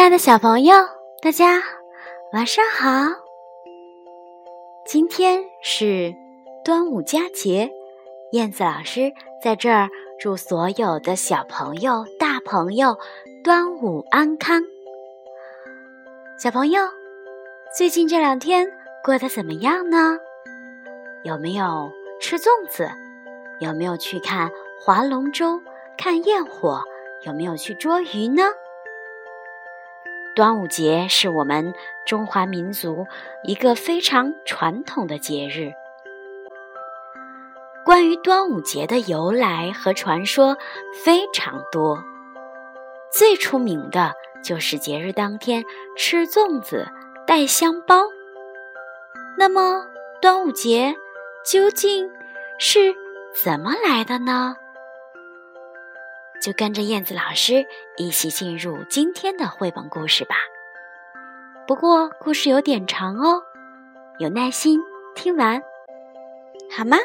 [0.00, 0.74] 亲爱的小朋友，
[1.20, 1.62] 大家
[2.32, 2.88] 晚上好！
[4.86, 6.14] 今天是
[6.64, 7.70] 端午佳节，
[8.32, 9.12] 燕子老师
[9.44, 12.96] 在这儿祝所有的小朋友、大朋友
[13.44, 14.62] 端午安康。
[16.42, 16.80] 小朋友，
[17.76, 18.72] 最近这两天
[19.04, 20.16] 过得怎么样呢？
[21.24, 21.92] 有没有
[22.22, 22.90] 吃粽子？
[23.60, 25.60] 有没有去看划龙舟、
[25.98, 26.82] 看焰火？
[27.26, 28.44] 有没有去捉鱼呢？
[30.40, 31.74] 端午节是我们
[32.06, 33.06] 中华民族
[33.44, 35.70] 一个非常传统的节日。
[37.84, 40.56] 关于端午节的由来和传说
[41.04, 42.02] 非常多，
[43.12, 45.62] 最出名的就是节日当天
[45.94, 46.88] 吃粽子、
[47.26, 48.04] 带香包。
[49.36, 49.84] 那么，
[50.22, 50.94] 端午节
[51.44, 52.10] 究竟
[52.58, 52.94] 是
[53.44, 54.56] 怎么来的呢？
[56.40, 60.34] 就跟着燕子老师一起进入今天的绘本故事吧。
[61.66, 63.42] 不过故事有点长哦，
[64.18, 64.80] 有耐心
[65.14, 65.62] 听完，
[66.76, 66.96] 好吗？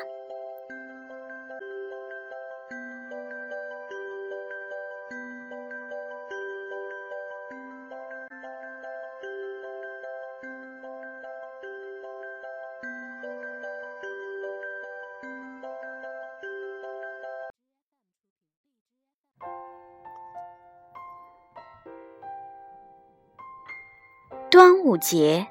[24.55, 25.45] 端午节，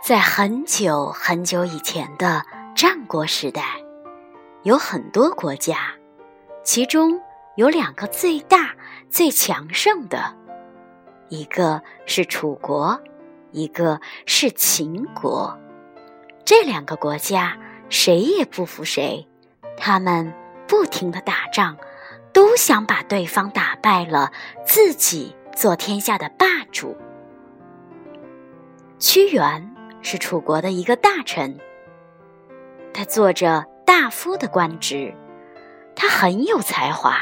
[0.00, 2.44] 在很久很久以前的
[2.76, 3.64] 战国时代，
[4.62, 5.94] 有很多国家，
[6.62, 7.20] 其中
[7.56, 8.76] 有两个最大、
[9.10, 10.36] 最强盛的，
[11.28, 13.00] 一个是楚国，
[13.50, 15.58] 一个是秦国。
[16.44, 19.26] 这两个国家谁也不服谁，
[19.76, 20.32] 他们
[20.68, 21.76] 不停的打仗。
[22.32, 24.32] 都想把对方打败了，
[24.64, 26.96] 自己做天下的霸主。
[28.98, 31.58] 屈原是楚国的一个大臣，
[32.94, 35.14] 他做着大夫的官职，
[35.94, 37.18] 他很有才华。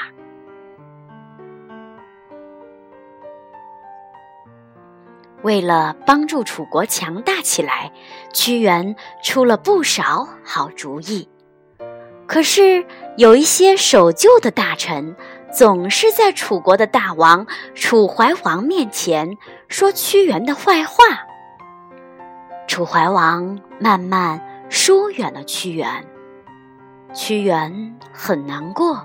[5.43, 7.91] 为了帮助楚国强大起来，
[8.35, 8.95] 屈原
[9.25, 11.27] 出了不少好主意。
[12.31, 12.87] 可是
[13.17, 15.17] 有一些守旧的大臣，
[15.53, 19.37] 总是在楚国的大王楚怀王面前
[19.67, 20.95] 说屈原的坏话。
[22.69, 26.05] 楚怀王慢慢疏远了屈原，
[27.13, 29.05] 屈原很难过，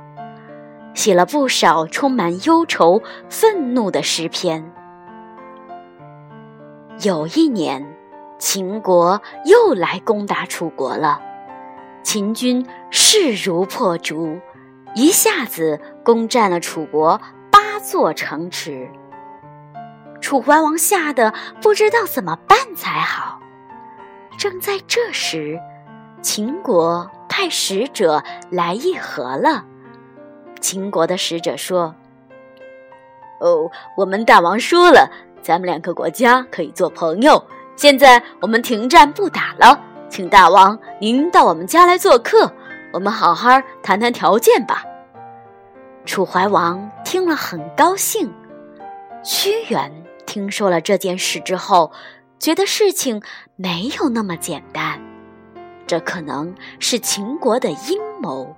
[0.93, 4.71] 写了不少充满忧愁、愤怒的诗篇。
[7.01, 7.83] 有一年，
[8.37, 11.19] 秦国又来攻打楚国了。
[12.05, 14.39] 秦军势如破竹，
[14.93, 17.19] 一下子攻占了楚国
[17.51, 18.87] 八座城池。
[20.21, 21.33] 楚怀王吓得
[21.63, 23.39] 不知道怎么办才好。
[24.37, 25.59] 正在这时，
[26.21, 29.65] 秦国派使者来议和了。
[30.61, 31.95] 秦国的使者说
[33.41, 35.09] ：“哦，我们大王说了，
[35.41, 37.43] 咱们两个国家可以做朋友。
[37.75, 42.51] 现在我们停战不打了。”请大王您到我们家来做客，
[42.93, 43.49] 我们好好
[43.83, 44.83] 谈谈条件吧。
[46.05, 48.31] 楚怀王听了很高兴。
[49.23, 49.91] 屈原
[50.25, 51.91] 听说了这件事之后，
[52.39, 53.21] 觉得事情
[53.55, 55.01] 没有那么简单，
[55.87, 58.55] 这可能是秦国的阴谋，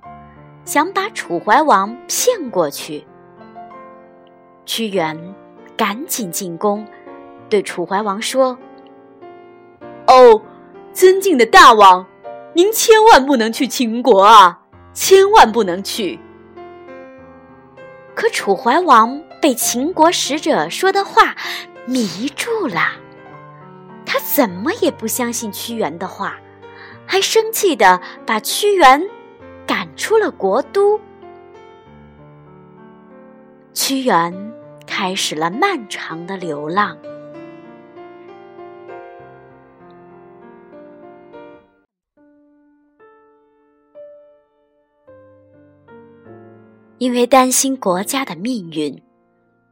[0.66, 3.08] 想把楚怀王骗过去。
[4.66, 5.18] 屈原
[5.78, 6.86] 赶紧进宫，
[7.50, 8.58] 对楚怀王说
[10.08, 10.42] ：“哦。”
[10.98, 12.08] 尊敬的大王，
[12.56, 14.62] 您千万不能去秦国啊！
[14.96, 16.20] 千万不能去。
[18.16, 21.36] 可楚怀王被秦国使者说的话
[21.86, 22.94] 迷住了，
[24.08, 26.36] 他怎么也不相信屈原的话，
[27.06, 29.08] 还生气的把屈原
[29.68, 31.00] 赶出了国都。
[33.72, 34.34] 屈原
[34.88, 36.98] 开始了漫长的流浪。
[46.98, 49.02] 因为担心国家的命运，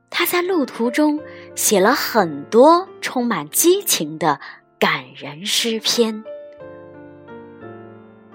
[0.10, 1.19] 他在路途中
[1.56, 4.39] 写了很多充满激情的
[4.77, 6.24] 感人诗篇。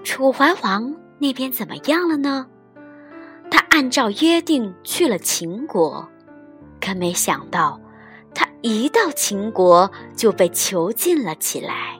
[0.03, 2.47] 楚怀王那边怎么样了呢？
[3.49, 6.09] 他按照约定去了秦国，
[6.81, 7.79] 可没想到，
[8.33, 11.97] 他一到秦国就被囚禁了起来。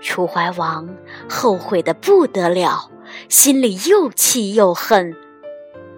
[0.00, 0.88] 楚怀王
[1.28, 2.90] 后悔的不得了。
[3.28, 5.14] 心里又气又恨，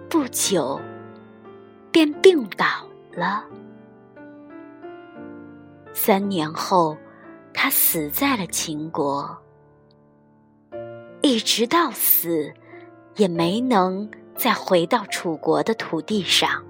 [0.09, 0.79] 不久
[1.91, 2.65] 便病倒
[3.15, 3.45] 了。
[5.93, 6.97] 三年后，
[7.53, 9.37] 他死在了秦国，
[11.21, 12.51] 一直到死，
[13.15, 16.63] 也没能再回到楚国的土地上。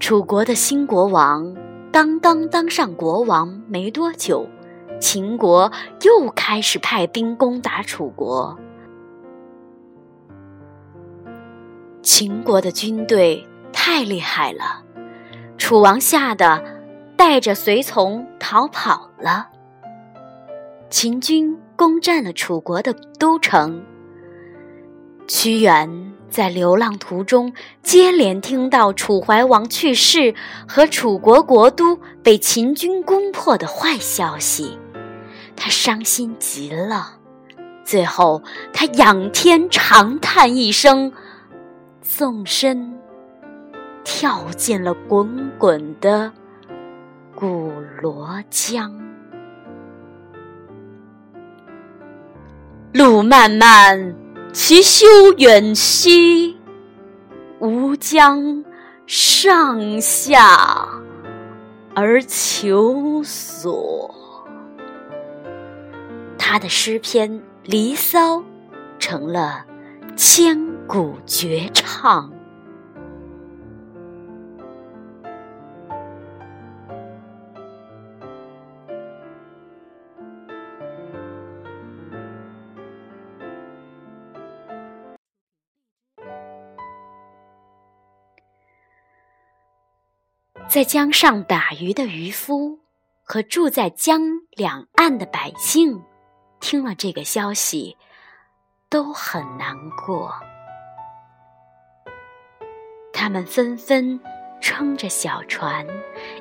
[0.00, 1.56] 楚国的新国王
[1.92, 4.46] 刚刚当上国王没多久，
[5.00, 5.70] 秦国
[6.02, 8.58] 又开始派兵攻打楚国。
[12.02, 14.84] 秦国的军队太厉害了。
[15.56, 16.62] 楚王吓得
[17.16, 19.48] 带着随从逃跑了。
[20.90, 23.82] 秦军攻占了楚国的都城。
[25.26, 27.52] 屈原在流浪途中
[27.82, 30.34] 接连听到楚怀王去世
[30.68, 34.78] 和楚国国都被秦军攻破的坏消息，
[35.56, 37.18] 他伤心极了。
[37.84, 38.42] 最后，
[38.72, 41.12] 他仰天长叹一声，
[42.00, 42.98] 纵身。
[44.04, 46.30] 跳进了滚滚的
[47.34, 47.72] 古
[48.02, 48.92] 罗江。
[52.92, 54.14] 路漫漫
[54.52, 55.06] 其修
[55.38, 56.56] 远兮，
[57.60, 58.64] 吾将
[59.06, 60.86] 上下
[61.94, 64.14] 而求索。
[66.54, 67.28] 他的诗篇
[67.64, 68.36] 《离骚》
[69.00, 69.66] 成了
[70.16, 70.56] 千
[70.86, 72.32] 古绝唱。
[90.68, 92.78] 在江上打鱼的渔夫
[93.24, 94.20] 和住在江
[94.52, 96.00] 两岸的百姓，
[96.64, 97.94] 听了这个消息，
[98.88, 99.76] 都很难
[100.06, 100.32] 过。
[103.12, 104.18] 他们纷纷
[104.62, 105.86] 撑着小船，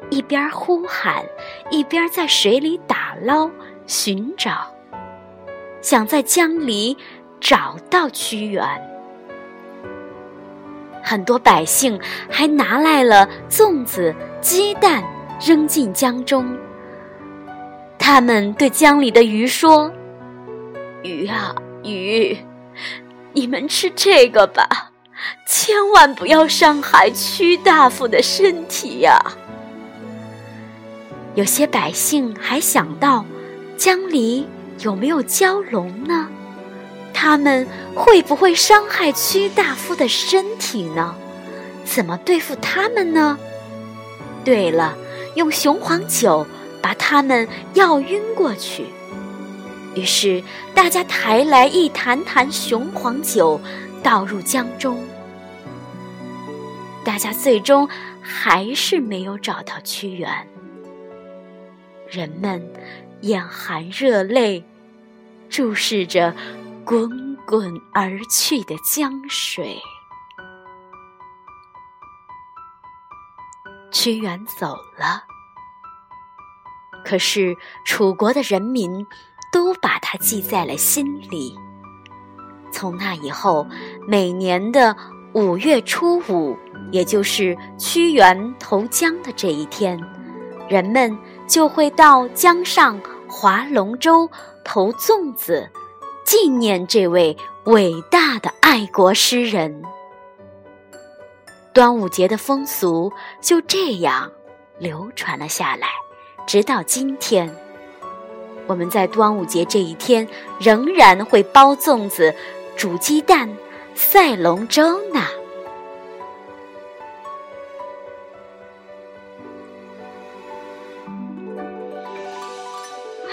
[0.09, 1.25] 一边呼喊，
[1.69, 3.51] 一边在水里打捞
[3.85, 4.73] 寻找，
[5.81, 6.97] 想在江里
[7.41, 8.65] 找到屈原。
[11.03, 11.99] 很多百姓
[12.31, 15.03] 还拿来了粽子、鸡蛋，
[15.45, 16.57] 扔进江中。
[17.99, 19.91] 他们对江里的鱼说
[21.03, 21.53] ：“鱼啊
[21.83, 22.37] 鱼，
[23.33, 24.91] 你们吃这个吧，
[25.45, 29.21] 千万不要伤害屈大夫的身体呀。”
[31.35, 33.25] 有些百姓还想到，
[33.75, 34.47] 江里
[34.79, 36.29] 有没有蛟龙呢？
[37.13, 41.15] 他们会不会伤害屈大夫的身体呢？
[41.83, 43.37] 怎么对付他们呢？
[44.45, 44.95] 对了，
[45.35, 46.47] 用雄黄酒
[46.81, 48.85] 把他们药晕过去。
[49.95, 50.43] 于是
[50.73, 53.59] 大家抬来一坛坛雄黄酒，
[54.03, 55.03] 倒入江中。
[57.03, 57.87] 大家最终
[58.21, 60.47] 还是没有找到屈原。
[62.09, 62.65] 人们
[63.21, 64.63] 眼含热泪，
[65.49, 66.35] 注视着。
[66.85, 69.81] 滚滚而去的江水，
[73.89, 75.23] 屈原走了。
[77.05, 79.07] 可是楚国的人民
[79.53, 81.55] 都把他记在了心里。
[82.71, 83.65] 从那以后，
[84.07, 84.97] 每年的
[85.33, 86.57] 五月初五，
[86.91, 89.97] 也就是屈原投江的这一天，
[90.67, 91.15] 人们
[91.47, 94.27] 就会到江上划龙舟、
[94.65, 95.69] 投粽子。
[96.25, 99.83] 纪念这位伟大的爱国诗人，
[101.73, 104.31] 端午节的风俗就这样
[104.79, 105.89] 流传了下来，
[106.47, 107.62] 直到今天。
[108.67, 110.27] 我们在端午节这一天
[110.59, 112.33] 仍然会包粽子、
[112.75, 113.49] 煮鸡蛋、
[113.93, 115.21] 赛龙舟呢。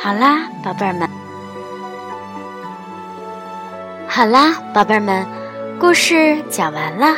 [0.03, 1.09] 好啦，宝贝儿们。
[4.09, 5.27] 好啦，宝贝儿们，
[5.79, 7.17] 故事讲完了。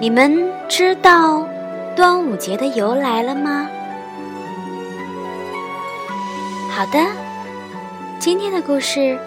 [0.00, 1.46] 你们知道
[1.94, 3.68] 端午节的由来了吗？
[6.80, 6.98] 好的，
[8.18, 9.18] 今天的故事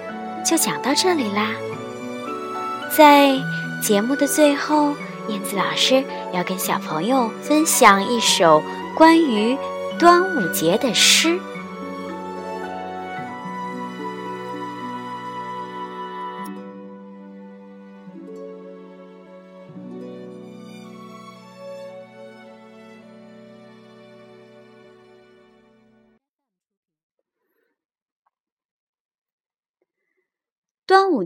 [0.44, 1.52] 就讲到这里啦。
[2.98, 3.40] 在
[3.80, 4.96] 节目的最后，
[5.28, 8.64] 燕子老师要跟小朋友分享一首
[8.96, 9.56] 关于
[10.00, 11.40] 端午节的诗。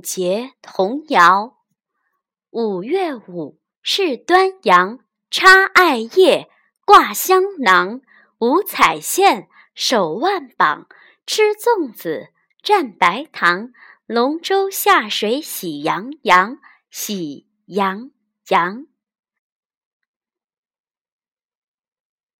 [0.02, 1.58] 节童谣：
[2.50, 5.00] 五月五是端阳，
[5.30, 6.50] 插艾叶，
[6.86, 8.02] 挂香囊，
[8.40, 10.88] 五彩线，手腕绑，
[11.26, 12.30] 吃粽子，
[12.64, 13.72] 蘸白糖，
[14.06, 16.58] 龙舟下水喜洋洋，
[16.90, 18.12] 喜洋
[18.50, 18.88] 洋。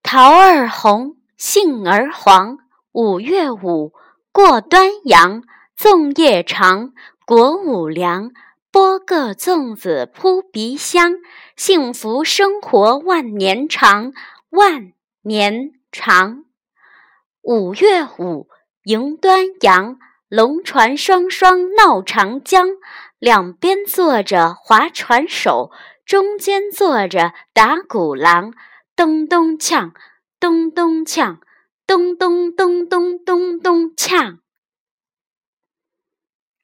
[0.02, 2.58] 桃儿红，杏儿黄，
[2.94, 3.94] 五月五
[4.32, 5.44] 过端阳，
[5.78, 6.94] 粽叶长，
[7.28, 8.32] 国五粮。
[8.72, 11.16] 剥个粽子扑鼻香，
[11.58, 14.14] 幸福生活万年长，
[14.50, 14.94] 万
[15.24, 16.46] 年长。
[17.42, 18.48] 五月五
[18.84, 22.70] 迎端阳，龙船双双闹长江，
[23.20, 25.70] 两边坐着划船手，
[26.06, 28.54] 中间坐着打鼓郎，
[28.96, 29.92] 咚咚锵，
[30.40, 31.40] 咚咚锵，
[31.86, 34.38] 咚咚咚咚咚咚锵。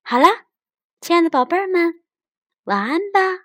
[0.03, 0.45] 好啦，
[1.03, 1.95] 亲爱的宝贝儿们。
[2.63, 3.42] 晚安吧。